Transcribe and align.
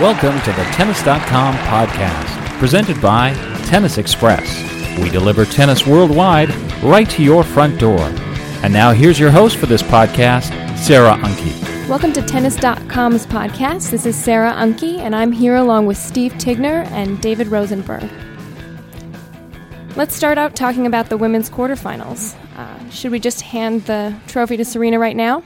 Welcome 0.00 0.40
to 0.42 0.52
the 0.52 0.62
Tennis.com 0.74 1.56
podcast, 1.56 2.58
presented 2.60 3.02
by 3.02 3.34
Tennis 3.64 3.98
Express. 3.98 4.46
We 5.00 5.10
deliver 5.10 5.44
tennis 5.44 5.88
worldwide 5.88 6.54
right 6.84 7.10
to 7.10 7.20
your 7.24 7.42
front 7.42 7.80
door. 7.80 7.98
And 8.62 8.72
now 8.72 8.92
here's 8.92 9.18
your 9.18 9.32
host 9.32 9.56
for 9.56 9.66
this 9.66 9.82
podcast, 9.82 10.52
Sarah 10.78 11.16
Unke. 11.16 11.88
Welcome 11.88 12.12
to 12.12 12.22
Tennis.com's 12.22 13.26
podcast. 13.26 13.90
This 13.90 14.06
is 14.06 14.14
Sarah 14.14 14.52
Unke, 14.52 14.98
and 14.98 15.16
I'm 15.16 15.32
here 15.32 15.56
along 15.56 15.86
with 15.86 15.96
Steve 15.96 16.32
Tignor 16.34 16.86
and 16.92 17.20
David 17.20 17.48
Rosenberg. 17.48 18.08
Let's 19.96 20.14
start 20.14 20.38
out 20.38 20.54
talking 20.54 20.86
about 20.86 21.08
the 21.08 21.16
women's 21.16 21.50
quarterfinals. 21.50 22.36
Uh, 22.56 22.90
should 22.90 23.10
we 23.10 23.18
just 23.18 23.40
hand 23.40 23.84
the 23.86 24.14
trophy 24.28 24.56
to 24.58 24.64
Serena 24.64 25.00
right 25.00 25.16
now? 25.16 25.42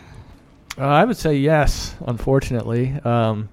Uh, 0.76 0.82
I 0.84 1.06
would 1.06 1.16
say 1.16 1.36
yes, 1.36 1.94
unfortunately. 2.06 2.92
Um, 3.02 3.48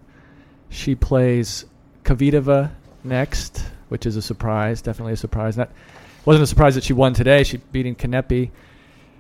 she 0.70 0.96
plays 0.96 1.66
Kvitova 2.04 2.72
next, 3.04 3.64
which 3.90 4.06
is 4.06 4.16
a 4.16 4.22
surprise, 4.22 4.82
definitely 4.82 5.14
a 5.14 5.18
surprise. 5.18 5.56
That 5.56 5.72
wasn't 6.26 6.44
a 6.44 6.48
surprise 6.48 6.76
that 6.76 6.84
she 6.84 6.94
won 6.94 7.14
today. 7.14 7.44
She 7.44 7.58
beating 7.58 7.96
Kanepi. 7.96 8.52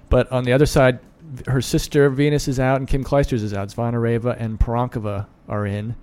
But 0.09 0.31
on 0.31 0.44
the 0.44 0.53
other 0.53 0.66
side, 0.66 0.99
her 1.48 1.62
sister 1.62 2.09
Venus 2.09 2.48
is 2.48 2.59
out 2.59 2.77
and 2.77 2.88
Kim 2.88 3.03
Clijsters 3.03 3.44
is 3.44 3.53
out. 3.53 3.70
Zvonareva 3.70 4.35
and 4.39 4.59
Pironkova 4.59 5.27
are 5.48 5.66
in. 5.66 5.95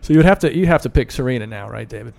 So 0.00 0.12
you 0.12 0.18
would 0.18 0.26
have 0.26 0.38
to 0.40 0.56
you 0.56 0.66
have 0.66 0.82
to 0.82 0.90
pick 0.90 1.10
Serena 1.10 1.46
now, 1.46 1.68
right, 1.68 1.88
David? 1.88 2.14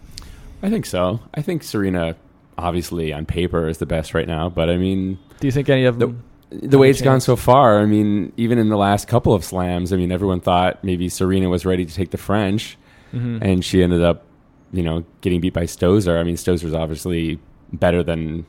I 0.62 0.70
think 0.70 0.85
so. 0.85 1.20
I 1.34 1.41
think 1.41 1.63
Serena, 1.63 2.15
obviously 2.57 3.12
on 3.12 3.26
paper, 3.26 3.68
is 3.68 3.79
the 3.79 3.87
best 3.87 4.13
right 4.13 4.27
now. 4.27 4.49
But 4.49 4.70
I 4.70 4.77
mean, 4.77 5.18
do 5.40 5.48
you 5.48 5.52
think 5.52 5.70
any 5.70 5.85
of 5.85 5.98
them? 5.98 6.24
The, 6.52 6.77
way 6.77 6.90
it's 6.90 6.99
chance? 6.99 7.05
gone 7.05 7.21
so 7.21 7.35
far, 7.35 7.80
I 7.80 7.85
mean, 7.85 8.34
even 8.38 8.57
in 8.57 8.70
the 8.70 8.77
last 8.77 9.07
couple 9.07 9.34
of 9.34 9.44
slams, 9.44 9.94
I 9.94 9.98
mean, 9.98 10.12
everyone 10.12 10.41
thought 10.41 10.84
maybe 10.84 11.08
Serena 11.08 11.49
was 11.49 11.66
ready 11.66 11.85
to 11.85 11.93
take 11.93 12.12
the 12.12 12.18
French, 12.18 12.77
mm-hmm. 13.13 13.40
and 13.41 13.63
she 13.63 13.82
ended 13.82 14.04
up, 14.04 14.26
you 14.74 14.84
know, 14.84 15.05
getting 15.21 15.40
beat 15.40 15.54
by 15.54 15.63
Stosur. 15.63 16.20
I 16.20 16.24
mean, 16.24 16.35
Stosur's 16.35 16.74
obviously 16.74 17.40
better 17.71 18.04
than 18.04 18.46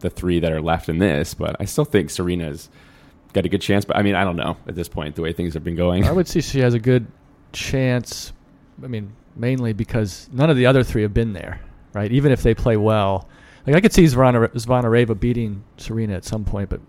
the 0.00 0.10
three 0.10 0.38
that 0.40 0.52
are 0.52 0.60
left 0.60 0.88
in 0.88 0.98
this, 0.98 1.34
but 1.34 1.56
I 1.58 1.64
still 1.64 1.84
think 1.84 2.10
Serena's 2.10 2.68
got 3.32 3.46
a 3.46 3.48
good 3.48 3.62
chance. 3.62 3.84
But 3.84 3.96
I 3.96 4.02
mean, 4.02 4.14
I 4.14 4.24
don't 4.24 4.36
know 4.36 4.56
at 4.66 4.74
this 4.74 4.88
point 4.88 5.14
the 5.16 5.22
way 5.22 5.32
things 5.32 5.54
have 5.54 5.64
been 5.64 5.76
going. 5.76 6.04
I 6.04 6.12
would 6.12 6.28
say 6.28 6.40
she 6.40 6.60
has 6.60 6.74
a 6.74 6.78
good 6.78 7.06
chance. 7.52 8.32
I 8.82 8.88
mean, 8.88 9.14
mainly 9.34 9.72
because 9.72 10.28
none 10.32 10.50
of 10.50 10.56
the 10.56 10.66
other 10.66 10.82
three 10.82 11.02
have 11.02 11.14
been 11.14 11.32
there, 11.32 11.60
right? 11.92 12.12
Even 12.12 12.32
if 12.32 12.42
they 12.42 12.54
play 12.54 12.76
well, 12.76 13.28
like 13.66 13.76
I 13.76 13.80
could 13.80 13.92
see 13.92 14.04
Zvonareva 14.04 15.18
beating 15.18 15.64
Serena 15.76 16.14
at 16.14 16.24
some 16.24 16.44
point, 16.44 16.68
but 16.68 16.80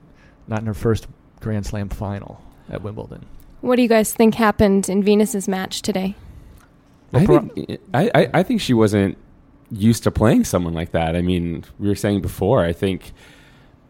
not 0.48 0.59
in 0.59 0.66
her 0.66 0.73
first 0.73 1.08
Grand 1.40 1.66
Slam 1.66 1.90
final 1.90 2.42
at 2.70 2.81
Wimbledon. 2.81 3.26
What 3.62 3.76
do 3.76 3.81
you 3.81 3.88
guys 3.88 4.14
think 4.14 4.36
happened 4.36 4.90
in 4.90 5.03
Venus's 5.03 5.48
match 5.48 5.81
today? 5.81 6.16
I 7.14 7.26
think, 7.26 7.80
I, 7.94 8.30
I 8.34 8.44
think 8.44 8.62
she 8.62 8.73
wasn't 8.73 9.18
used 9.72 10.03
to 10.03 10.12
playing 10.12 10.44
someone 10.44 10.73
like 10.73 10.92
that. 10.92 11.16
I 11.16 11.22
mean, 11.22 11.64
we 11.80 11.88
were 11.88 11.95
saying 11.95 12.22
before, 12.22 12.64
I 12.66 12.73
think 12.73 13.12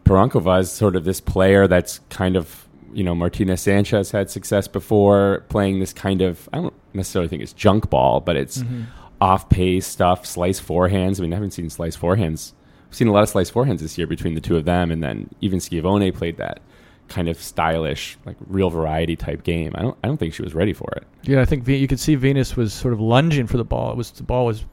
Pironkova 0.04 0.60
is 0.60 0.70
sort 0.70 0.96
of 0.96 1.04
this 1.04 1.20
player 1.20 1.66
that's 1.66 2.00
kind 2.10 2.36
of, 2.36 2.68
you 2.92 3.04
know, 3.04 3.14
Martina 3.14 3.56
Sanchez 3.56 4.10
had 4.10 4.30
success 4.30 4.68
before 4.68 5.44
playing 5.48 5.80
this 5.80 5.92
kind 5.92 6.22
of, 6.22 6.48
I 6.52 6.58
don't 6.58 6.74
necessarily 6.94 7.28
think 7.28 7.42
it's 7.42 7.52
junk 7.52 7.90
ball, 7.90 8.20
but 8.20 8.36
it's 8.36 8.58
mm-hmm. 8.58 8.84
off 9.20 9.48
pace 9.48 9.86
stuff, 9.86 10.24
slice 10.24 10.60
forehands. 10.60 11.18
I 11.18 11.22
mean, 11.22 11.32
I 11.32 11.36
haven't 11.36 11.50
seen 11.50 11.70
slice 11.70 11.96
forehands. 11.96 12.52
I've 12.88 12.94
seen 12.94 13.08
a 13.08 13.12
lot 13.12 13.22
of 13.22 13.28
slice 13.28 13.50
forehands 13.50 13.80
this 13.80 13.98
year 13.98 14.06
between 14.06 14.34
the 14.34 14.40
two 14.40 14.56
of 14.56 14.64
them, 14.64 14.90
and 14.90 15.02
then 15.02 15.28
even 15.40 15.60
Schiavone 15.60 16.10
played 16.10 16.38
that 16.38 16.60
kind 17.08 17.28
of 17.28 17.40
stylish, 17.40 18.18
like 18.24 18.36
real 18.46 18.70
variety 18.70 19.16
type 19.16 19.42
game. 19.42 19.72
I 19.74 19.82
don't, 19.82 19.96
I 20.04 20.08
don't 20.08 20.18
think 20.18 20.34
she 20.34 20.42
was 20.42 20.54
ready 20.54 20.72
for 20.72 20.90
it. 20.96 21.04
Yeah, 21.22 21.40
I 21.40 21.44
think 21.44 21.64
v- 21.64 21.76
you 21.76 21.88
could 21.88 22.00
see 22.00 22.14
Venus 22.14 22.56
was 22.56 22.72
sort 22.72 22.94
of 22.94 23.00
lunging 23.00 23.46
for 23.46 23.56
the 23.56 23.64
ball. 23.64 23.90
It 23.90 23.96
was 23.96 24.10
the 24.12 24.22
ball 24.22 24.46
was 24.46 24.64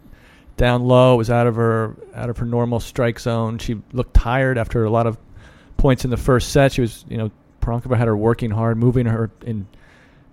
down 0.58 0.84
low. 0.84 1.16
It 1.16 1.18
was 1.18 1.30
out 1.30 1.48
of 1.48 1.56
her 1.56 1.96
out 2.14 2.30
of 2.30 2.38
her 2.38 2.46
normal 2.46 2.80
strike 2.80 3.20
zone. 3.20 3.58
She 3.58 3.82
looked 3.94 4.14
tired 4.14 4.58
after 4.58 4.86
a 4.86 4.90
lot 4.90 5.08
of 5.08 5.18
points 5.78 6.06
in 6.06 6.12
the 6.12 6.18
first 6.18 6.52
set. 6.52 6.74
She 6.74 6.82
was, 6.82 7.06
you 7.10 7.18
know, 7.18 7.32
Pironkova 7.62 7.98
had 7.98 8.08
her 8.08 8.18
working 8.18 8.52
hard, 8.52 8.78
moving 8.78 9.06
her 9.06 9.32
in 9.46 9.68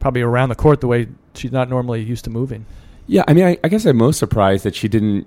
probably 0.00 0.22
around 0.22 0.48
the 0.48 0.54
court 0.56 0.80
the 0.80 0.88
way 0.88 1.06
she's 1.34 1.52
not 1.52 1.68
normally 1.68 2.02
used 2.02 2.24
to 2.24 2.30
moving. 2.30 2.66
Yeah, 3.06 3.24
I 3.26 3.34
mean, 3.34 3.44
I, 3.44 3.58
I 3.64 3.68
guess 3.68 3.84
I'm 3.84 3.96
most 3.96 4.18
surprised 4.18 4.64
that 4.64 4.74
she 4.74 4.88
didn't 4.88 5.26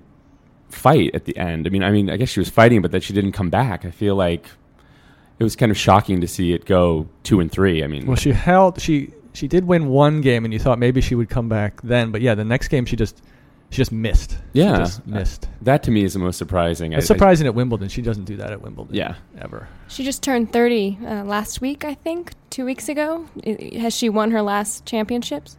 fight 0.68 1.14
at 1.14 1.24
the 1.24 1.36
end. 1.36 1.66
I 1.66 1.70
mean, 1.70 1.82
I 1.82 1.90
mean, 1.90 2.10
I 2.10 2.16
guess 2.16 2.28
she 2.28 2.40
was 2.40 2.48
fighting, 2.48 2.82
but 2.82 2.92
that 2.92 3.02
she 3.02 3.12
didn't 3.12 3.32
come 3.32 3.50
back. 3.50 3.84
I 3.84 3.90
feel 3.90 4.16
like 4.16 4.48
it 5.38 5.44
was 5.44 5.56
kind 5.56 5.70
of 5.70 5.78
shocking 5.78 6.20
to 6.20 6.28
see 6.28 6.52
it 6.52 6.64
go 6.64 7.08
two 7.22 7.40
and 7.40 7.50
three. 7.50 7.84
I 7.84 7.86
mean, 7.86 8.06
well, 8.06 8.16
she 8.16 8.32
held 8.32 8.80
she 8.80 9.12
she 9.32 9.48
did 9.48 9.64
win 9.64 9.88
one 9.88 10.20
game, 10.20 10.44
and 10.44 10.52
you 10.52 10.58
thought 10.58 10.78
maybe 10.78 11.00
she 11.00 11.14
would 11.14 11.28
come 11.28 11.48
back 11.48 11.80
then, 11.82 12.10
but 12.10 12.20
yeah, 12.20 12.34
the 12.34 12.44
next 12.44 12.68
game 12.68 12.86
she 12.86 12.96
just 12.96 13.22
she 13.70 13.78
just 13.78 13.92
missed. 13.92 14.38
Yeah, 14.52 14.74
she 14.74 14.78
just 14.78 15.06
missed. 15.06 15.44
Uh, 15.44 15.48
that 15.62 15.82
to 15.84 15.90
me 15.90 16.04
is 16.04 16.14
the 16.14 16.18
most 16.18 16.38
surprising. 16.38 16.92
It's 16.92 17.10
I, 17.10 17.14
surprising 17.14 17.46
I, 17.46 17.50
at 17.50 17.54
Wimbledon. 17.54 17.88
She 17.88 18.02
doesn't 18.02 18.24
do 18.24 18.36
that 18.36 18.52
at 18.52 18.62
Wimbledon. 18.62 18.94
Yeah, 18.94 19.16
ever. 19.38 19.68
She 19.88 20.04
just 20.04 20.22
turned 20.22 20.52
thirty 20.52 20.98
uh, 21.04 21.24
last 21.24 21.60
week, 21.60 21.84
I 21.84 21.94
think, 21.94 22.32
two 22.50 22.64
weeks 22.64 22.88
ago. 22.88 23.26
I, 23.46 23.76
has 23.78 23.94
she 23.94 24.08
won 24.08 24.30
her 24.30 24.42
last 24.42 24.86
championships? 24.86 25.56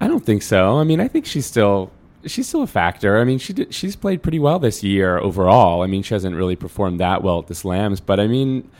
I 0.00 0.08
don't 0.08 0.24
think 0.24 0.42
so. 0.42 0.78
I 0.78 0.84
mean, 0.84 1.00
I 1.00 1.08
think 1.08 1.24
she's 1.24 1.46
still 1.46 1.90
she's 2.26 2.48
still 2.48 2.62
a 2.62 2.66
factor. 2.66 3.18
I 3.18 3.24
mean, 3.24 3.38
she 3.38 3.52
did, 3.52 3.74
she's 3.74 3.96
played 3.96 4.22
pretty 4.22 4.38
well 4.38 4.58
this 4.58 4.82
year 4.82 5.18
overall. 5.18 5.82
I 5.82 5.86
mean, 5.86 6.02
she 6.02 6.14
hasn't 6.14 6.34
really 6.36 6.56
performed 6.56 7.00
that 7.00 7.22
well 7.22 7.38
at 7.38 7.46
the 7.46 7.54
slams, 7.54 8.00
but 8.00 8.20
I 8.20 8.26
mean, 8.26 8.70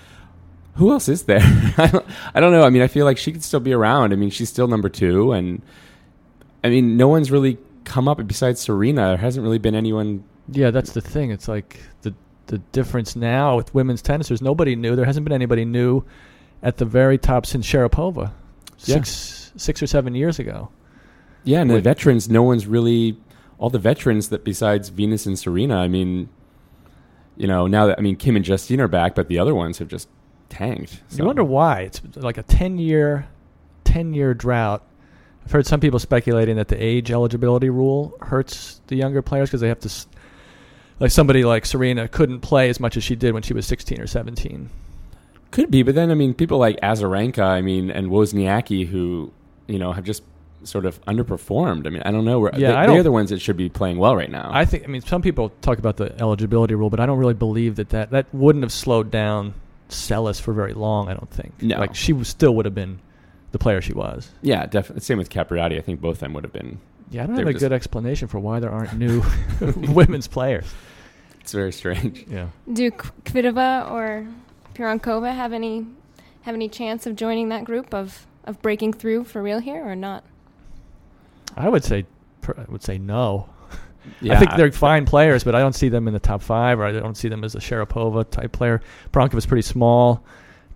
who 0.75 0.91
else 0.91 1.09
is 1.09 1.25
there? 1.25 1.41
I, 1.79 1.89
don't, 1.93 2.07
I 2.35 2.41
don't 2.41 2.53
know. 2.53 2.65
I 2.65 2.71
mean, 2.71 2.83
I 2.83 2.89
feel 2.89 3.05
like 3.05 3.19
she 3.19 3.33
could 3.33 3.45
still 3.45 3.61
be 3.61 3.73
around. 3.73 4.13
I 4.13 4.17
mean, 4.17 4.31
she's 4.31 4.49
still 4.49 4.69
number 4.69 4.89
two, 4.89 5.33
and 5.33 5.63
I 6.63 6.69
mean, 6.69 6.97
no 6.97 7.09
one's 7.09 7.31
really 7.31 7.59
come 7.85 8.09
up 8.09 8.25
besides 8.27 8.61
Serena. 8.61 9.09
There 9.09 9.17
hasn't 9.17 9.45
really 9.45 9.59
been 9.59 9.75
anyone. 9.75 10.25
Yeah, 10.51 10.71
that's 10.71 10.93
the 10.93 11.01
thing. 11.01 11.31
It's 11.31 11.49
like 11.49 11.79
the 12.03 12.15
the 12.47 12.59
difference 12.59 13.17
now 13.17 13.57
with 13.57 13.75
women's 13.75 14.03
tennis. 14.03 14.29
There's 14.29 14.43
nobody 14.43 14.77
new. 14.77 14.97
There 14.97 15.05
hasn't 15.05 15.25
been 15.25 15.33
anybody 15.33 15.65
new 15.65 16.05
at 16.63 16.77
the 16.79 16.85
very 16.85 17.19
top 17.19 17.47
since 17.47 17.67
Sharapova, 17.67 18.33
six 18.77 19.51
yeah. 19.55 19.59
six 19.59 19.83
or 19.83 19.87
seven 19.87 20.15
years 20.15 20.39
ago. 20.39 20.71
Yeah, 21.45 21.61
and 21.61 21.71
the 21.71 21.81
veterans, 21.81 22.31
no 22.31 22.43
one's 22.43 22.67
really 22.67 23.19
all 23.59 23.71
the 23.71 23.79
veterans 23.79 24.29
that 24.29 24.45
besides 24.45 24.89
Venus 24.89 25.27
and 25.27 25.39
Serena. 25.39 25.77
I 25.79 25.89
mean, 25.89 26.29
you 27.37 27.47
know, 27.47 27.67
now 27.67 27.87
that 27.87 27.99
I 27.99 28.03
mean 28.03 28.17
Kim 28.17 28.37
and 28.37 28.45
Justine 28.45 28.81
are 28.81 28.89
back, 28.89 29.15
but 29.15 29.29
the 29.29 29.39
other 29.39 29.55
ones 29.55 29.79
have 29.79 29.89
just 29.89 30.09
tanked. 30.49 31.03
So. 31.09 31.19
You 31.19 31.25
wonder 31.25 31.45
why? 31.45 31.83
It's 31.83 32.01
like 32.17 32.39
a 32.39 32.43
ten 32.43 32.79
year, 32.79 33.29
ten 33.85 34.15
year 34.15 34.35
drought 34.35 34.83
I've 35.45 35.53
heard 35.53 35.67
some 35.67 35.81
people 35.81 35.99
speculating 35.99 36.57
that 36.57 36.69
the 36.69 36.83
age 36.83 37.11
eligibility 37.11 37.69
rule 37.69 38.17
hurts 38.21 38.81
the 38.87 38.97
younger 38.97 39.21
players 39.21 39.51
because 39.51 39.61
they 39.61 39.69
have 39.69 39.81
to, 39.81 39.91
like 41.01 41.11
somebody 41.11 41.45
like 41.45 41.67
Serena 41.67 42.09
couldn't 42.09 42.41
play 42.41 42.71
as 42.71 42.81
much 42.81 42.97
as 42.97 43.05
she 43.05 43.15
did 43.15 43.35
when 43.35 43.43
she 43.43 43.53
was 43.53 43.67
16 43.67 44.01
or 44.01 44.07
17. 44.07 44.71
Could 45.51 45.71
be, 45.71 45.83
but 45.83 45.95
then 45.95 46.11
I 46.11 46.15
mean, 46.15 46.35
people 46.35 46.59
like 46.59 46.81
Azarenka, 46.81 47.45
I 47.45 47.61
mean, 47.61 47.91
and 47.91 48.09
Wozniacki, 48.09 48.89
who 48.89 49.33
you 49.67 49.79
know 49.79 49.93
have 49.93 50.03
just 50.03 50.23
sort 50.65 50.87
of 50.87 51.01
underperformed. 51.05 51.87
I 51.87 51.91
mean, 51.91 52.03
I 52.05 52.11
don't 52.11 52.25
know. 52.25 52.41
Where, 52.41 52.53
yeah, 52.57 52.87
they, 52.87 52.93
they're 52.93 53.03
the 53.03 53.13
ones 53.13 53.31
that 53.31 53.41
should 53.41 53.57
be 53.57 53.69
playing 53.69 53.99
well 53.99 54.17
right 54.17 54.31
now. 54.31 54.51
I 54.53 54.65
think. 54.65 54.85
I 54.85 54.87
mean, 54.87 55.03
some 55.03 55.23
people 55.23 55.51
talk 55.61 55.79
about 55.79 55.97
the 55.97 56.15
eligibility 56.21 56.75
rule, 56.75 56.91
but 56.91 57.01
I 57.01 57.07
don't 57.07 57.19
really 57.19 57.35
believe 57.35 57.77
that 57.77 57.91
that, 57.91 58.11
that 58.11 58.27
wouldn't 58.35 58.65
have 58.65 58.73
slowed 58.73 59.11
down 59.11 59.55
Seles 59.89 60.41
for 60.41 60.53
very 60.53 60.75
long. 60.75 61.09
I 61.09 61.15
don't 61.15 61.31
think. 61.31 61.63
No. 61.63 61.79
Like 61.79 61.95
she 61.95 62.23
still 62.25 62.55
would 62.55 62.65
have 62.65 62.75
been 62.75 63.01
the 63.53 63.59
player 63.59 63.81
she 63.81 63.93
was. 63.93 64.31
Yeah, 64.43 64.67
definitely. 64.67 65.03
Same 65.03 65.19
with 65.19 65.31
Capriati. 65.31 65.79
I 65.79 65.81
think 65.81 66.01
both 66.01 66.17
of 66.17 66.21
them 66.21 66.33
would 66.35 66.45
have 66.45 66.53
been. 66.53 66.81
Yeah, 67.11 67.25
I 67.25 67.27
don't 67.27 67.39
have 67.39 67.47
a 67.47 67.55
good 67.55 67.73
explanation 67.73 68.29
for 68.29 68.41
why 68.41 68.61
there 68.61 68.71
aren't 68.71 68.95
new 68.99 69.23
women's 69.77 70.27
players. 70.27 70.67
It's 71.41 71.53
very 71.53 71.73
strange. 71.73 72.25
Yeah. 72.29 72.49
Do 72.73 72.91
Kvitova 72.91 73.91
or 73.91 74.27
Pironkova 74.75 75.35
have 75.35 75.53
any 75.53 75.87
have 76.43 76.55
any 76.55 76.69
chance 76.69 77.07
of 77.07 77.17
joining 77.17 77.51
that 77.51 77.65
group 77.65 77.95
of 77.95 78.27
of 78.45 78.61
breaking 78.61 78.95
through 78.95 79.25
for 79.25 79.43
real 79.43 79.59
here 79.59 79.87
or 79.87 79.95
not? 79.95 80.25
I 81.57 81.69
would 81.69 81.85
say 81.85 82.07
I 82.47 82.65
would 82.69 82.83
say 82.83 82.99
no. 82.99 83.49
Yeah, 84.21 84.35
I 84.35 84.37
think 84.39 84.51
they're 84.57 84.71
fine 84.71 85.07
players, 85.07 85.45
but 85.45 85.55
I 85.55 85.61
don't 85.61 85.75
see 85.75 85.89
them 85.89 86.07
in 86.07 86.13
the 86.13 86.21
top 86.21 86.43
five, 86.43 86.79
or 86.79 86.85
I 86.85 86.93
don't 86.93 87.17
see 87.17 87.29
them 87.29 87.43
as 87.43 87.55
a 87.55 87.59
Sharapova 87.59 88.29
type 88.29 88.53
player. 88.53 88.83
is 89.17 89.47
pretty 89.47 89.63
small. 89.63 90.23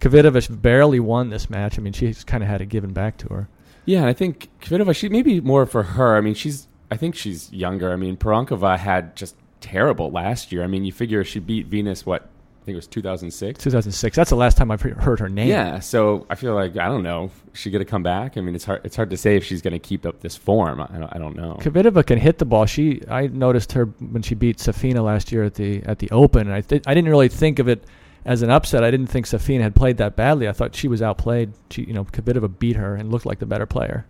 Kvitova 0.00 0.62
barely 0.62 0.98
won 0.98 1.28
this 1.28 1.50
match. 1.50 1.78
I 1.78 1.82
mean, 1.82 1.92
she's 1.92 2.24
kind 2.24 2.42
of 2.42 2.48
had 2.48 2.62
it 2.62 2.70
given 2.70 2.94
back 2.94 3.18
to 3.18 3.28
her. 3.28 3.48
Yeah, 3.84 4.06
I 4.06 4.14
think 4.14 4.48
Kvitova, 4.62 4.96
she 4.96 5.10
maybe 5.10 5.42
more 5.42 5.66
for 5.66 5.82
her. 5.82 6.16
I 6.16 6.22
mean, 6.22 6.32
she's 6.32 6.68
I 6.90 6.96
think 6.96 7.14
she's 7.14 7.52
younger. 7.52 7.92
I 7.92 7.96
mean, 7.96 8.16
Pironkova 8.16 8.78
had 8.78 9.14
just 9.14 9.36
terrible 9.60 10.10
last 10.10 10.52
year. 10.52 10.62
I 10.62 10.66
mean, 10.66 10.84
you 10.84 10.92
figure 10.92 11.24
she 11.24 11.38
beat 11.38 11.66
Venus 11.66 12.06
what 12.06 12.30
think 12.68 12.74
it 12.74 12.76
was 12.76 12.86
2006. 12.88 13.64
2006. 13.64 14.14
That's 14.14 14.28
the 14.28 14.36
last 14.36 14.58
time 14.58 14.70
I've 14.70 14.82
heard 14.82 15.20
her 15.20 15.28
name. 15.30 15.48
Yeah, 15.48 15.80
so 15.80 16.26
I 16.28 16.34
feel 16.34 16.54
like 16.54 16.76
I 16.76 16.86
don't 16.88 17.02
know. 17.02 17.30
Is 17.54 17.60
she 17.60 17.70
going 17.70 17.84
to 17.84 17.90
come 17.90 18.02
back? 18.02 18.36
I 18.36 18.42
mean, 18.42 18.54
it's 18.54 18.66
hard. 18.66 18.82
It's 18.84 18.94
hard 18.94 19.08
to 19.08 19.16
say 19.16 19.36
if 19.36 19.44
she's 19.44 19.62
going 19.62 19.72
to 19.72 19.78
keep 19.78 20.04
up 20.04 20.20
this 20.20 20.36
form. 20.36 20.80
I 20.82 20.86
don't, 20.86 21.16
I 21.16 21.18
don't 21.18 21.34
know. 21.34 21.56
Kvitova 21.60 22.04
can 22.04 22.18
hit 22.18 22.36
the 22.36 22.44
ball. 22.44 22.66
She 22.66 23.00
I 23.08 23.28
noticed 23.28 23.72
her 23.72 23.86
when 23.86 24.20
she 24.20 24.34
beat 24.34 24.58
Safina 24.58 25.02
last 25.02 25.32
year 25.32 25.44
at 25.44 25.54
the 25.54 25.82
at 25.84 25.98
the 25.98 26.10
Open. 26.10 26.42
And 26.42 26.54
I 26.54 26.60
th- 26.60 26.82
I 26.86 26.92
didn't 26.92 27.08
really 27.08 27.28
think 27.28 27.58
of 27.58 27.68
it 27.68 27.84
as 28.26 28.42
an 28.42 28.50
upset. 28.50 28.84
I 28.84 28.90
didn't 28.90 29.06
think 29.06 29.24
Safina 29.24 29.62
had 29.62 29.74
played 29.74 29.96
that 29.96 30.14
badly. 30.14 30.46
I 30.46 30.52
thought 30.52 30.74
she 30.74 30.88
was 30.88 31.00
outplayed. 31.00 31.54
She, 31.70 31.84
you 31.84 31.94
know, 31.94 32.04
Kvitova 32.04 32.58
beat 32.58 32.76
her 32.76 32.94
and 32.96 33.10
looked 33.10 33.24
like 33.24 33.38
the 33.38 33.46
better 33.46 33.66
player. 33.66 34.04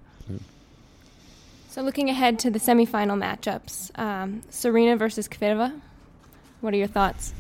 So 1.69 1.82
looking 1.82 2.11
ahead 2.11 2.40
to 2.40 2.50
the 2.50 2.58
semifinal 2.58 3.16
matchups, 3.16 3.96
um, 3.96 4.43
Serena 4.50 4.96
versus 4.96 5.28
Kvitova. 5.28 5.81
What 6.61 6.75
are 6.75 6.76
your 6.76 6.88
thoughts? 6.88 7.32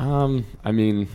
Um, 0.00 0.46
I 0.64 0.72
mean, 0.72 1.08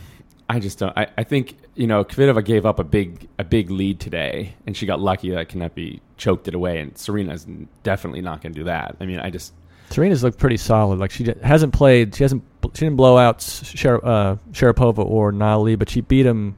I 0.48 0.60
just 0.60 0.78
don't. 0.78 0.96
I, 0.96 1.08
I 1.18 1.24
think 1.24 1.56
you 1.74 1.88
know 1.88 2.04
Kvitova 2.04 2.44
gave 2.44 2.64
up 2.64 2.78
a 2.78 2.84
big 2.84 3.28
a 3.38 3.44
big 3.44 3.70
lead 3.70 3.98
today, 3.98 4.54
and 4.64 4.76
she 4.76 4.86
got 4.86 5.00
lucky 5.00 5.30
that 5.30 5.48
Kanepi 5.48 6.00
choked 6.16 6.46
it 6.46 6.54
away. 6.54 6.78
And 6.78 6.96
Serena's 6.96 7.46
definitely 7.82 8.20
not 8.20 8.42
going 8.42 8.52
to 8.52 8.60
do 8.60 8.64
that. 8.64 8.96
I 9.00 9.06
mean, 9.06 9.18
I 9.18 9.30
just 9.30 9.52
Serena's 9.90 10.22
looked 10.22 10.38
pretty 10.38 10.56
solid. 10.56 11.00
Like 11.00 11.10
she 11.10 11.26
hasn't 11.42 11.72
played. 11.72 12.14
She 12.14 12.22
hasn't. 12.22 12.44
She 12.74 12.84
didn't 12.84 12.96
blow 12.96 13.18
out 13.18 13.38
uh, 13.38 14.36
Sharapova 14.52 15.04
or 15.04 15.32
Na 15.32 15.56
Li, 15.56 15.74
but 15.74 15.90
she 15.90 16.00
beat 16.00 16.24
him. 16.24 16.56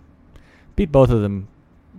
Beat 0.76 0.92
both 0.92 1.10
of 1.10 1.22
them 1.22 1.48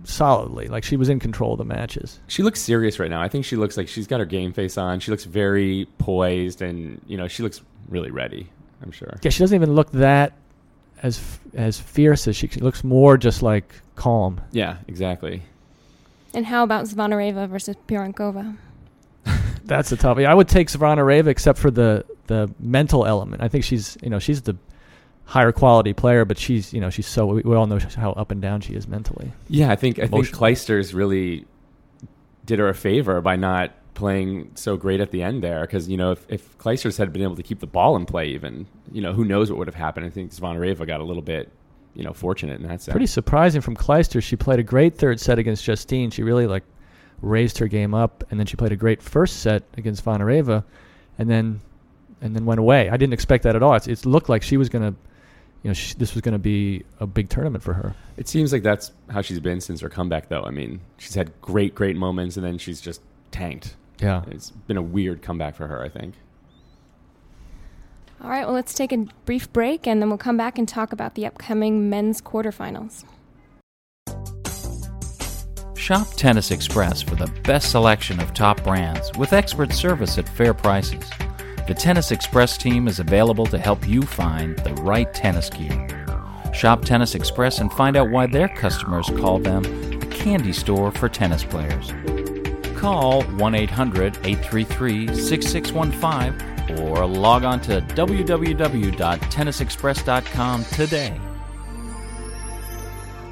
solidly. 0.04 0.68
Like 0.68 0.84
she 0.84 0.96
was 0.96 1.08
in 1.08 1.18
control 1.18 1.52
of 1.52 1.58
the 1.58 1.64
matches. 1.64 2.20
She 2.28 2.44
looks 2.44 2.60
serious 2.60 3.00
right 3.00 3.10
now. 3.10 3.20
I 3.20 3.28
think 3.28 3.44
she 3.44 3.56
looks 3.56 3.76
like 3.76 3.88
she's 3.88 4.06
got 4.06 4.20
her 4.20 4.26
game 4.26 4.52
face 4.52 4.78
on. 4.78 5.00
She 5.00 5.10
looks 5.10 5.24
very 5.24 5.88
poised, 5.98 6.62
and 6.62 7.00
you 7.08 7.16
know 7.16 7.26
she 7.26 7.42
looks 7.42 7.60
really 7.88 8.12
ready. 8.12 8.48
I'm 8.82 8.90
sure. 8.90 9.18
Yeah, 9.22 9.30
she 9.30 9.40
doesn't 9.40 9.54
even 9.54 9.74
look 9.74 9.90
that 9.92 10.32
as 11.02 11.38
as 11.54 11.78
fierce 11.78 12.26
as 12.28 12.36
she, 12.36 12.48
she 12.48 12.60
looks. 12.60 12.84
More 12.84 13.16
just 13.16 13.42
like 13.42 13.72
calm. 13.96 14.40
Yeah, 14.52 14.78
exactly. 14.88 15.42
And 16.32 16.46
how 16.46 16.62
about 16.62 16.84
Zvonareva 16.86 17.48
versus 17.48 17.76
Pironkova? 17.88 18.56
That's 19.64 19.92
a 19.92 19.96
tough. 19.96 20.18
I 20.18 20.32
would 20.32 20.48
take 20.48 20.68
Zvonareva 20.68 21.26
except 21.26 21.58
for 21.58 21.70
the 21.70 22.04
the 22.26 22.50
mental 22.58 23.04
element. 23.06 23.42
I 23.42 23.48
think 23.48 23.64
she's 23.64 23.96
you 24.02 24.10
know 24.10 24.18
she's 24.18 24.42
the 24.42 24.56
higher 25.24 25.52
quality 25.52 25.92
player, 25.92 26.24
but 26.24 26.38
she's 26.38 26.72
you 26.72 26.80
know 26.80 26.90
she's 26.90 27.06
so 27.06 27.26
we, 27.26 27.42
we 27.42 27.54
all 27.54 27.66
know 27.66 27.78
how 27.96 28.12
up 28.12 28.30
and 28.30 28.40
down 28.40 28.60
she 28.60 28.74
is 28.74 28.88
mentally. 28.88 29.32
Yeah, 29.48 29.70
I 29.70 29.76
think 29.76 29.98
I 29.98 30.06
think 30.06 30.28
Clijsters 30.28 30.94
really 30.94 31.46
did 32.46 32.58
her 32.58 32.68
a 32.68 32.74
favor 32.74 33.20
by 33.20 33.36
not 33.36 33.72
playing 33.94 34.50
so 34.54 34.76
great 34.76 35.00
at 35.00 35.10
the 35.10 35.22
end 35.22 35.42
there 35.42 35.62
because 35.62 35.88
you 35.88 35.96
know 35.96 36.12
if, 36.12 36.24
if 36.28 36.58
Clijsters 36.58 36.96
had 36.96 37.12
been 37.12 37.22
able 37.22 37.36
to 37.36 37.42
keep 37.42 37.60
the 37.60 37.66
ball 37.66 37.96
in 37.96 38.06
play 38.06 38.28
even 38.28 38.66
you 38.92 39.02
know 39.02 39.12
who 39.12 39.24
knows 39.24 39.50
what 39.50 39.58
would 39.58 39.68
have 39.68 39.74
happened. 39.74 40.06
I 40.06 40.10
think 40.10 40.32
Zvonareva 40.32 40.86
got 40.86 41.00
a 41.00 41.04
little 41.04 41.22
bit 41.22 41.50
you 41.94 42.04
know 42.04 42.12
fortunate 42.12 42.60
in 42.60 42.68
that 42.68 42.82
sense. 42.82 42.92
Pretty 42.92 43.06
surprising 43.06 43.60
from 43.60 43.76
Clijsters. 43.76 44.22
She 44.22 44.36
played 44.36 44.58
a 44.58 44.64
great 44.64 44.96
third 44.96 45.20
set 45.20 45.38
against 45.38 45.64
Justine. 45.64 46.10
She 46.10 46.22
really 46.22 46.46
like 46.46 46.64
raised 47.22 47.58
her 47.58 47.68
game 47.68 47.94
up, 47.94 48.24
and 48.30 48.38
then 48.38 48.46
she 48.46 48.56
played 48.56 48.72
a 48.72 48.76
great 48.76 49.02
first 49.02 49.40
set 49.40 49.62
against 49.76 50.04
Zvonareva, 50.04 50.64
and 51.18 51.28
then 51.28 51.60
and 52.20 52.34
then 52.34 52.44
went 52.44 52.60
away. 52.60 52.88
I 52.88 52.96
didn't 52.96 53.14
expect 53.14 53.44
that 53.44 53.56
at 53.56 53.62
all. 53.62 53.74
It's, 53.74 53.86
it 53.86 54.06
looked 54.06 54.28
like 54.28 54.42
she 54.42 54.56
was 54.56 54.68
going 54.68 54.92
to, 54.92 54.98
you 55.62 55.70
know, 55.70 55.74
she, 55.74 55.94
this 55.94 56.14
was 56.14 56.20
going 56.20 56.32
to 56.32 56.38
be 56.38 56.84
a 56.98 57.06
big 57.06 57.28
tournament 57.28 57.64
for 57.64 57.72
her. 57.72 57.94
It 58.16 58.28
seems 58.28 58.52
like 58.52 58.62
that's 58.62 58.92
how 59.08 59.22
she's 59.22 59.40
been 59.40 59.60
since 59.60 59.80
her 59.80 59.88
comeback, 59.88 60.28
though. 60.28 60.42
I 60.42 60.50
mean, 60.50 60.80
she's 60.98 61.14
had 61.14 61.32
great, 61.40 61.74
great 61.74 61.96
moments, 61.96 62.36
and 62.36 62.44
then 62.44 62.58
she's 62.58 62.80
just 62.80 63.00
tanked. 63.30 63.76
Yeah, 64.00 64.24
it's 64.30 64.50
been 64.50 64.76
a 64.76 64.82
weird 64.82 65.22
comeback 65.22 65.54
for 65.54 65.66
her. 65.66 65.82
I 65.82 65.88
think. 65.88 66.14
All 68.22 68.28
right, 68.28 68.44
well, 68.44 68.54
let's 68.54 68.74
take 68.74 68.92
a 68.92 69.06
brief 69.24 69.50
break, 69.52 69.86
and 69.86 70.02
then 70.02 70.10
we'll 70.10 70.18
come 70.18 70.36
back 70.36 70.58
and 70.58 70.68
talk 70.68 70.92
about 70.92 71.14
the 71.14 71.24
upcoming 71.24 71.88
men's 71.88 72.20
quarterfinals. 72.20 73.04
Shop 75.74 76.06
Tennis 76.16 76.50
Express 76.50 77.00
for 77.00 77.14
the 77.14 77.26
best 77.44 77.70
selection 77.70 78.20
of 78.20 78.34
top 78.34 78.62
brands 78.62 79.10
with 79.16 79.32
expert 79.32 79.72
service 79.72 80.18
at 80.18 80.28
fair 80.28 80.52
prices. 80.52 81.02
The 81.66 81.74
Tennis 81.74 82.12
Express 82.12 82.58
team 82.58 82.86
is 82.86 83.00
available 83.00 83.46
to 83.46 83.58
help 83.58 83.88
you 83.88 84.02
find 84.02 84.58
the 84.58 84.74
right 84.82 85.12
tennis 85.14 85.48
gear. 85.48 85.88
Shop 86.52 86.84
Tennis 86.84 87.14
Express 87.14 87.58
and 87.58 87.72
find 87.72 87.96
out 87.96 88.10
why 88.10 88.26
their 88.26 88.48
customers 88.48 89.08
call 89.16 89.38
them 89.38 89.64
a 90.02 90.06
candy 90.06 90.52
store 90.52 90.90
for 90.90 91.08
tennis 91.08 91.42
players. 91.42 91.90
Call 92.80 93.22
1 93.22 93.54
800 93.54 94.16
833 94.24 95.14
6615 95.14 96.78
or 96.78 97.04
log 97.04 97.44
on 97.44 97.60
to 97.60 97.82
www.tennisexpress.com 97.82 100.64
today. 100.64 101.20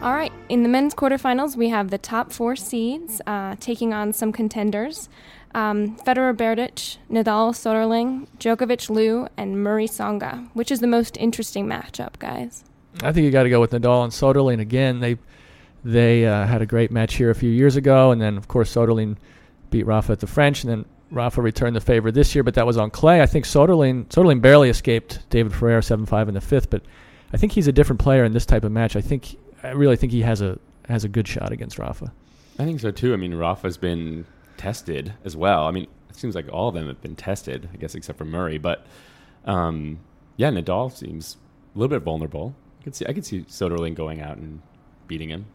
All 0.02 0.12
right, 0.12 0.30
in 0.50 0.62
the 0.62 0.68
men's 0.68 0.94
quarterfinals, 0.94 1.56
we 1.56 1.70
have 1.70 1.88
the 1.88 1.96
top 1.96 2.30
four 2.30 2.56
seeds 2.56 3.22
uh, 3.26 3.56
taking 3.58 3.94
on 3.94 4.12
some 4.12 4.32
contenders. 4.32 5.08
Um, 5.54 5.96
Federer 5.96 6.36
Berdych, 6.36 6.98
Nadal 7.10 7.54
Soderling, 7.54 8.26
Djokovic 8.38 8.90
Lu, 8.90 9.28
and 9.38 9.64
Murray 9.64 9.88
Tsonga. 9.88 10.46
Which 10.52 10.70
is 10.70 10.80
the 10.80 10.86
most 10.86 11.16
interesting 11.16 11.64
matchup, 11.64 12.18
guys? 12.18 12.64
I 13.02 13.12
think 13.12 13.24
you 13.24 13.30
got 13.30 13.44
to 13.44 13.50
go 13.50 13.60
with 13.60 13.70
Nadal 13.70 14.04
and 14.04 14.12
Soderling 14.12 14.60
again. 14.60 15.00
They 15.00 15.16
they 15.82 16.26
uh, 16.26 16.44
had 16.44 16.60
a 16.60 16.66
great 16.66 16.90
match 16.90 17.14
here 17.14 17.30
a 17.30 17.34
few 17.34 17.50
years 17.50 17.76
ago, 17.76 18.10
and 18.10 18.20
then 18.20 18.36
of 18.36 18.46
course 18.46 18.74
Soderling 18.74 19.16
beat 19.70 19.86
Rafa 19.86 20.12
at 20.12 20.20
the 20.20 20.26
French, 20.26 20.64
and 20.64 20.70
then 20.70 20.84
Rafa 21.10 21.40
returned 21.40 21.76
the 21.76 21.80
favor 21.80 22.10
this 22.10 22.34
year, 22.34 22.42
but 22.42 22.54
that 22.54 22.66
was 22.66 22.76
on 22.76 22.90
clay. 22.90 23.22
I 23.22 23.26
think 23.26 23.44
Soderling 23.44 24.06
Soderling 24.06 24.40
barely 24.40 24.68
escaped 24.68 25.28
David 25.30 25.54
Ferrer 25.54 25.82
seven 25.82 26.06
five 26.06 26.28
in 26.28 26.34
the 26.34 26.40
fifth, 26.40 26.70
but 26.70 26.82
I 27.32 27.36
think 27.36 27.52
he's 27.52 27.68
a 27.68 27.72
different 27.72 28.00
player 28.00 28.24
in 28.24 28.32
this 28.32 28.46
type 28.46 28.64
of 28.64 28.72
match. 28.72 28.96
I 28.96 29.00
think 29.00 29.36
I 29.62 29.70
really 29.70 29.96
think 29.96 30.12
he 30.12 30.22
has 30.22 30.40
a 30.40 30.58
has 30.88 31.04
a 31.04 31.08
good 31.08 31.28
shot 31.28 31.52
against 31.52 31.78
Rafa. 31.78 32.12
I 32.58 32.64
think 32.64 32.80
so 32.80 32.90
too. 32.90 33.12
I 33.12 33.16
mean, 33.16 33.34
Rafa's 33.34 33.76
been 33.76 34.26
tested 34.56 35.14
as 35.24 35.36
well. 35.36 35.66
I 35.66 35.70
mean, 35.70 35.86
it 36.08 36.16
seems 36.16 36.34
like 36.34 36.46
all 36.52 36.68
of 36.68 36.74
them 36.74 36.88
have 36.88 37.00
been 37.00 37.16
tested, 37.16 37.68
I 37.72 37.76
guess, 37.76 37.94
except 37.94 38.18
for 38.18 38.24
Murray. 38.24 38.58
But 38.58 38.86
um, 39.44 40.00
yeah, 40.36 40.50
Nadal 40.50 40.92
seems 40.92 41.36
a 41.74 41.78
little 41.78 41.96
bit 41.96 42.02
vulnerable. 42.02 42.54
I 42.80 42.84
could 42.84 42.94
see 42.94 43.06
I 43.06 43.12
could 43.12 43.24
see 43.24 43.42
Soderling 43.42 43.94
going 43.94 44.20
out 44.20 44.36
and 44.36 44.60
beating 45.06 45.30
him. 45.30 45.46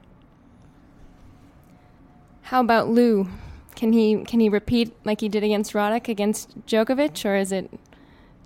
How 2.44 2.60
about 2.62 2.90
Lu? 2.90 3.28
Can 3.76 3.94
he 3.94 4.24
can 4.24 4.40
he 4.40 4.50
repeat 4.50 4.94
like 5.04 5.22
he 5.22 5.30
did 5.30 5.44
against 5.44 5.74
Roddick 5.74 6.08
against 6.08 6.66
Djokovic, 6.66 7.26
or 7.26 7.36
is 7.36 7.52
it? 7.52 7.72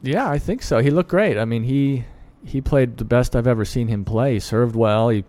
Yeah, 0.02 0.30
I 0.30 0.38
think 0.38 0.62
so. 0.62 0.80
He 0.80 0.90
looked 0.90 1.10
great. 1.10 1.38
I 1.38 1.46
mean, 1.46 1.64
he 1.64 2.06
he 2.46 2.62
played 2.62 2.98
the 2.98 3.06
best 3.06 3.36
I've 3.36 3.48
ever 3.48 3.66
seen 3.66 3.88
him 3.88 4.06
play. 4.06 4.34
He 4.34 4.40
served 4.40 4.76
well. 4.76 5.10
He 5.10 5.24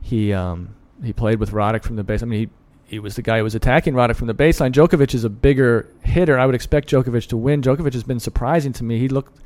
he 0.00 0.32
um, 0.32 0.74
he 1.02 1.12
played 1.12 1.40
with 1.40 1.50
Roddick 1.50 1.84
from 1.84 1.96
the 1.96 2.04
base. 2.04 2.22
I 2.22 2.26
mean, 2.26 2.40
he 2.40 2.94
he 2.94 2.98
was 2.98 3.16
the 3.16 3.22
guy 3.22 3.38
who 3.38 3.44
was 3.44 3.54
attacking 3.54 3.94
Roddick 3.94 4.16
from 4.16 4.26
the 4.26 4.34
baseline. 4.34 4.72
Djokovic 4.72 5.14
is 5.14 5.24
a 5.24 5.30
bigger 5.30 5.88
hitter. 6.02 6.38
I 6.38 6.46
would 6.46 6.54
expect 6.54 6.88
Djokovic 6.88 7.26
to 7.28 7.36
win. 7.36 7.60
Djokovic 7.60 7.92
has 7.92 8.04
been 8.04 8.20
surprising 8.20 8.72
to 8.74 8.84
me. 8.84 8.98
He 8.98 9.08
looked 9.08 9.40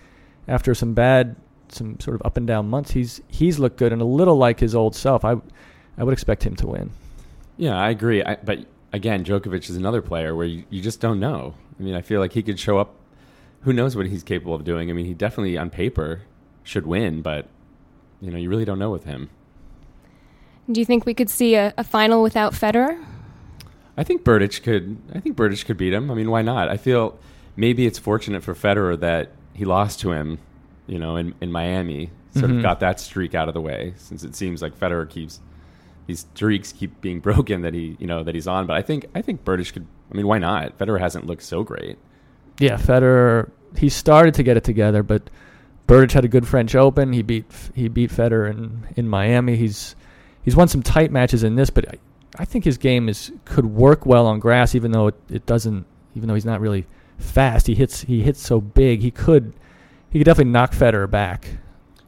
after 0.48 0.74
some 0.74 0.94
bad, 0.94 1.36
some 1.68 1.98
sort 2.00 2.14
of 2.14 2.22
up 2.24 2.36
and 2.36 2.46
down 2.46 2.68
months. 2.68 2.92
He's 2.92 3.20
he's 3.28 3.58
looked 3.58 3.78
good 3.78 3.92
and 3.92 4.02
a 4.02 4.06
little 4.06 4.36
like 4.36 4.60
his 4.60 4.74
old 4.74 4.94
self. 4.94 5.24
I 5.24 5.36
I 5.96 6.04
would 6.04 6.12
expect 6.12 6.44
him 6.44 6.56
to 6.56 6.66
win. 6.66 6.90
Yeah, 7.56 7.76
I 7.76 7.90
agree. 7.90 8.22
I, 8.22 8.36
but 8.36 8.66
again, 8.92 9.24
Djokovic 9.24 9.68
is 9.68 9.76
another 9.76 10.02
player 10.02 10.34
where 10.34 10.46
you, 10.46 10.64
you 10.70 10.80
just 10.80 11.00
don't 11.00 11.20
know. 11.20 11.54
I 11.78 11.82
mean, 11.82 11.94
I 11.94 12.02
feel 12.02 12.20
like 12.20 12.32
he 12.32 12.42
could 12.42 12.58
show 12.58 12.78
up. 12.78 12.94
Who 13.62 13.72
knows 13.72 13.96
what 13.96 14.06
he's 14.06 14.22
capable 14.22 14.54
of 14.54 14.64
doing? 14.64 14.90
I 14.90 14.92
mean, 14.92 15.06
he 15.06 15.14
definitely 15.14 15.56
on 15.56 15.70
paper 15.70 16.22
should 16.62 16.86
win, 16.86 17.22
but 17.22 17.46
you 18.20 18.30
know, 18.30 18.38
you 18.38 18.48
really 18.48 18.64
don't 18.64 18.78
know 18.78 18.90
with 18.90 19.04
him. 19.04 19.30
Do 20.70 20.80
you 20.80 20.84
think 20.84 21.06
we 21.06 21.14
could 21.14 21.28
see 21.28 21.54
a, 21.54 21.74
a 21.76 21.84
final 21.84 22.22
without 22.22 22.52
Federer? 22.52 23.04
I 23.96 24.04
think 24.04 24.22
Berdych 24.22 24.62
could. 24.62 24.96
I 25.14 25.20
think 25.20 25.36
Berdych 25.36 25.64
could 25.64 25.76
beat 25.76 25.92
him. 25.92 26.10
I 26.10 26.14
mean, 26.14 26.30
why 26.30 26.42
not? 26.42 26.68
I 26.68 26.76
feel 26.76 27.18
maybe 27.56 27.86
it's 27.86 27.98
fortunate 27.98 28.42
for 28.42 28.54
Federer 28.54 28.98
that 29.00 29.32
he 29.54 29.64
lost 29.64 30.00
to 30.00 30.12
him, 30.12 30.38
you 30.86 30.98
know, 30.98 31.16
in, 31.16 31.34
in 31.40 31.52
Miami. 31.52 32.10
Sort 32.34 32.46
mm-hmm. 32.46 32.58
of 32.58 32.62
got 32.62 32.80
that 32.80 32.98
streak 32.98 33.34
out 33.34 33.48
of 33.48 33.54
the 33.54 33.60
way, 33.60 33.92
since 33.98 34.24
it 34.24 34.34
seems 34.34 34.62
like 34.62 34.78
Federer 34.78 35.08
keeps 35.08 35.40
these 36.12 36.26
streaks 36.34 36.72
keep 36.72 37.00
being 37.00 37.20
broken 37.28 37.62
that 37.62 37.74
he, 37.74 37.96
you 37.98 38.06
know, 38.06 38.22
that 38.22 38.34
he's 38.34 38.46
on. 38.46 38.66
But 38.66 38.76
I 38.76 38.82
think 38.82 39.06
I 39.14 39.22
think 39.22 39.44
Berdych 39.44 39.72
could. 39.72 39.86
I 40.10 40.16
mean, 40.16 40.26
why 40.26 40.38
not? 40.38 40.78
Federer 40.78 41.00
hasn't 41.00 41.26
looked 41.26 41.42
so 41.42 41.62
great. 41.62 41.98
Yeah, 42.58 42.76
Federer. 42.76 43.50
He 43.76 43.88
started 43.88 44.34
to 44.34 44.42
get 44.42 44.58
it 44.58 44.64
together, 44.64 45.02
but 45.02 45.30
Berdych 45.88 46.12
had 46.12 46.24
a 46.24 46.28
good 46.28 46.46
French 46.46 46.74
Open. 46.74 47.12
He 47.12 47.22
beat 47.22 47.46
he 47.74 47.88
beat 47.88 48.10
Federer 48.10 48.50
in 48.50 48.86
in 48.96 49.08
Miami. 49.08 49.56
He's 49.56 49.96
he's 50.42 50.54
won 50.54 50.68
some 50.68 50.82
tight 50.82 51.10
matches 51.10 51.42
in 51.42 51.56
this, 51.56 51.70
but 51.70 51.88
I, 51.88 51.98
I 52.38 52.44
think 52.44 52.64
his 52.64 52.76
game 52.76 53.08
is 53.08 53.32
could 53.44 53.66
work 53.66 54.04
well 54.04 54.26
on 54.26 54.38
grass, 54.38 54.74
even 54.74 54.92
though 54.92 55.08
it, 55.08 55.14
it 55.30 55.46
doesn't. 55.46 55.86
Even 56.14 56.28
though 56.28 56.34
he's 56.34 56.44
not 56.44 56.60
really 56.60 56.86
fast, 57.16 57.66
he 57.66 57.74
hits 57.74 58.02
he 58.02 58.22
hits 58.22 58.40
so 58.40 58.60
big. 58.60 59.00
He 59.00 59.10
could 59.10 59.54
he 60.10 60.18
could 60.18 60.26
definitely 60.26 60.52
knock 60.52 60.72
Federer 60.72 61.10
back. 61.10 61.48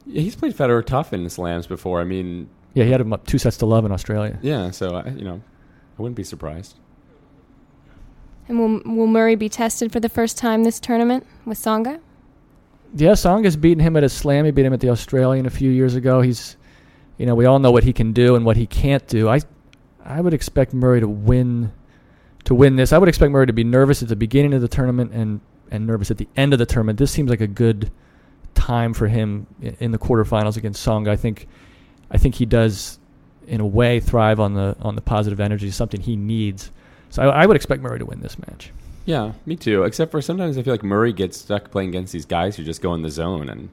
Yeah, 0.05 0.21
he's 0.21 0.35
played 0.35 0.55
Federer 0.55 0.85
tough 0.85 1.11
in 1.11 1.27
slams 1.29 1.65
before. 1.65 1.99
I 1.99 2.03
mean, 2.03 2.47
yeah, 2.75 2.83
he 2.83 2.91
had 2.91 3.01
him 3.01 3.13
up 3.13 3.25
two 3.25 3.37
sets 3.37 3.57
to 3.57 3.65
love 3.65 3.85
in 3.85 3.91
Australia. 3.91 4.37
Yeah, 4.41 4.69
so 4.69 4.95
I, 4.95 5.09
you 5.09 5.23
know, 5.23 5.41
I 5.97 6.01
wouldn't 6.01 6.17
be 6.17 6.25
surprised. 6.25 6.75
And 8.47 8.59
will 8.59 8.81
will 8.85 9.07
Murray 9.07 9.35
be 9.35 9.49
tested 9.49 9.91
for 9.91 9.99
the 9.99 10.09
first 10.09 10.37
time 10.37 10.63
this 10.63 10.79
tournament 10.79 11.25
with 11.45 11.57
Tsonga? 11.57 11.99
Yeah, 12.93 13.13
Tsonga's 13.13 13.55
beaten 13.55 13.79
him 13.79 13.95
at 13.97 14.03
a 14.03 14.09
slam. 14.09 14.45
He 14.45 14.51
beat 14.51 14.65
him 14.65 14.73
at 14.73 14.81
the 14.81 14.89
Australian 14.89 15.45
a 15.45 15.49
few 15.49 15.71
years 15.71 15.95
ago. 15.95 16.21
He's, 16.21 16.57
you 17.17 17.25
know, 17.25 17.33
we 17.33 17.45
all 17.45 17.59
know 17.59 17.71
what 17.71 17.83
he 17.83 17.93
can 17.93 18.13
do 18.13 18.35
and 18.35 18.45
what 18.45 18.57
he 18.57 18.67
can't 18.67 19.07
do. 19.07 19.29
I 19.29 19.39
I 20.03 20.19
would 20.19 20.33
expect 20.33 20.73
Murray 20.73 20.99
to 20.99 21.07
win 21.07 21.71
to 22.43 22.53
win 22.53 22.75
this. 22.75 22.91
I 22.91 22.97
would 22.97 23.09
expect 23.09 23.31
Murray 23.31 23.47
to 23.47 23.53
be 23.53 23.63
nervous 23.63 24.03
at 24.03 24.09
the 24.09 24.15
beginning 24.17 24.53
of 24.53 24.61
the 24.61 24.67
tournament 24.67 25.11
and 25.13 25.39
and 25.71 25.87
nervous 25.87 26.11
at 26.11 26.17
the 26.17 26.27
end 26.35 26.51
of 26.51 26.59
the 26.59 26.65
tournament. 26.65 26.99
This 26.99 27.11
seems 27.11 27.29
like 27.29 27.41
a 27.41 27.47
good 27.47 27.89
time 28.53 28.93
for 28.93 29.07
him 29.07 29.47
in 29.79 29.91
the 29.91 29.97
quarterfinals 29.97 30.57
against 30.57 30.85
Tsonga. 30.85 31.09
I 31.09 31.15
think 31.15 31.47
I 32.11 32.17
think 32.17 32.35
he 32.35 32.45
does 32.45 32.99
in 33.47 33.61
a 33.61 33.65
way 33.65 33.99
thrive 33.99 34.39
on 34.39 34.53
the 34.53 34.75
on 34.81 34.95
the 34.95 35.01
positive 35.01 35.39
energy, 35.39 35.71
something 35.71 36.01
he 36.01 36.15
needs. 36.15 36.71
So 37.09 37.23
I, 37.23 37.43
I 37.43 37.45
would 37.45 37.55
expect 37.55 37.81
Murray 37.81 37.99
to 37.99 38.05
win 38.05 38.21
this 38.21 38.37
match. 38.39 38.71
Yeah, 39.05 39.33
me 39.45 39.55
too. 39.55 39.83
Except 39.83 40.11
for 40.11 40.21
sometimes 40.21 40.57
I 40.57 40.63
feel 40.63 40.73
like 40.73 40.83
Murray 40.83 41.13
gets 41.13 41.37
stuck 41.37 41.71
playing 41.71 41.89
against 41.89 42.11
these 42.11 42.25
guys 42.25 42.55
who 42.55 42.63
just 42.63 42.81
go 42.81 42.93
in 42.93 43.03
the 43.03 43.11
zone 43.11 43.49
and 43.49 43.69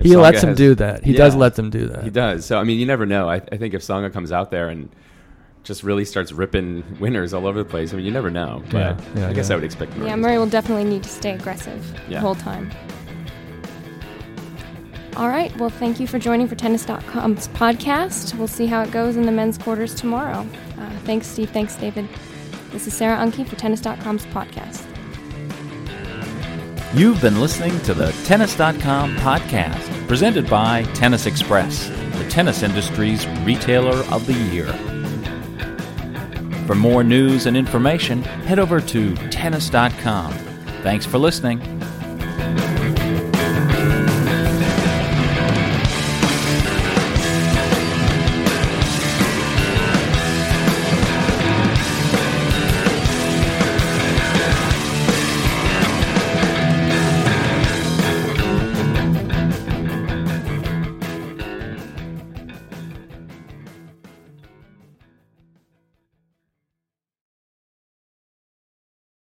he 0.00 0.10
Tsonga 0.10 0.22
lets 0.22 0.40
them 0.40 0.54
do 0.54 0.74
that. 0.76 1.04
He 1.04 1.12
yeah, 1.12 1.18
does 1.18 1.36
let 1.36 1.54
them 1.54 1.70
do 1.70 1.86
that. 1.88 2.02
He 2.04 2.10
does. 2.10 2.44
So 2.44 2.58
I 2.58 2.64
mean, 2.64 2.78
you 2.78 2.86
never 2.86 3.06
know. 3.06 3.28
I, 3.28 3.36
I, 3.36 3.56
think 3.56 3.74
if 3.74 3.82
Tsonga 3.82 4.12
comes 4.12 4.32
out 4.32 4.50
there 4.50 4.68
and 4.68 4.88
just 5.62 5.84
really 5.84 6.04
starts 6.04 6.32
ripping 6.32 6.98
winners 6.98 7.32
all 7.32 7.46
over 7.46 7.58
the 7.58 7.64
place, 7.64 7.92
I 7.92 7.96
mean, 7.96 8.04
you 8.04 8.10
never 8.10 8.30
know. 8.30 8.62
But 8.70 8.78
yeah, 8.78 9.00
yeah, 9.16 9.28
I 9.28 9.32
guess 9.32 9.50
I 9.50 9.54
would 9.54 9.64
expect. 9.64 9.96
Murray. 9.96 10.08
Yeah, 10.08 10.16
Murray 10.16 10.38
will 10.38 10.46
definitely 10.46 10.84
need 10.84 11.04
to 11.04 11.08
stay 11.08 11.32
aggressive 11.32 12.00
the 12.08 12.20
whole 12.20 12.34
time. 12.34 12.70
All 15.16 15.28
right. 15.28 15.56
Well, 15.58 15.70
thank 15.70 16.00
you 16.00 16.06
for 16.06 16.18
joining 16.18 16.48
for 16.48 16.56
Tennis.com's 16.56 17.48
podcast. 17.48 18.36
We'll 18.36 18.48
see 18.48 18.66
how 18.66 18.82
it 18.82 18.90
goes 18.90 19.16
in 19.16 19.26
the 19.26 19.32
men's 19.32 19.56
quarters 19.58 19.94
tomorrow. 19.94 20.46
Uh, 20.78 20.90
thanks, 21.04 21.28
Steve. 21.28 21.50
Thanks, 21.50 21.76
David. 21.76 22.08
This 22.70 22.88
is 22.88 22.94
Sarah 22.94 23.16
Unke 23.18 23.46
for 23.46 23.54
Tennis.com's 23.54 24.26
podcast. 24.26 24.84
You've 26.94 27.20
been 27.20 27.40
listening 27.40 27.78
to 27.82 27.94
the 27.94 28.12
Tennis.com 28.24 29.16
podcast, 29.16 30.06
presented 30.08 30.48
by 30.48 30.82
Tennis 30.94 31.26
Express, 31.26 31.88
the 31.88 32.26
tennis 32.28 32.62
industry's 32.62 33.26
retailer 33.40 33.96
of 34.12 34.26
the 34.26 34.32
year. 34.32 34.72
For 36.66 36.74
more 36.74 37.04
news 37.04 37.46
and 37.46 37.56
information, 37.56 38.22
head 38.22 38.58
over 38.58 38.80
to 38.80 39.14
Tennis.com. 39.28 40.32
Thanks 40.82 41.04
for 41.04 41.18
listening. 41.18 41.73